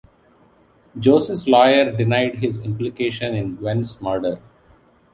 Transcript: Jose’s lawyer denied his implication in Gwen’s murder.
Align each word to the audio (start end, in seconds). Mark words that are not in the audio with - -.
Jose’s 0.99 1.45
lawyer 1.47 1.95
denied 1.95 2.37
his 2.37 2.59
implication 2.65 3.35
in 3.35 3.57
Gwen’s 3.57 4.01
murder. 4.01 4.39